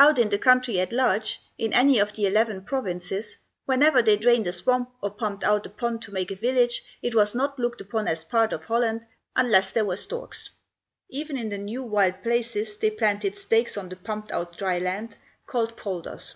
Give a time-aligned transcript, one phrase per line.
[0.00, 3.36] Out in the country at large, in any of the eleven provinces,
[3.66, 7.14] whenever they drained a swamp, or pumped out a pond to make a village, it
[7.14, 9.06] was not looked upon as a part of Holland,
[9.36, 10.50] unless there were storks.
[11.08, 15.14] Even in the new wild places they planted stakes on the pumped out dry land,
[15.46, 16.34] called polders.